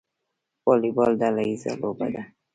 [0.67, 2.23] والیبال ډله ییزه لوبه ده